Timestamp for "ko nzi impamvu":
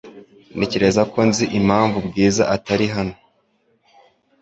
1.11-1.97